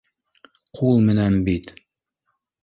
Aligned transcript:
Ҡул 0.79 1.03
менән 1.09 1.37
бит 1.51 1.71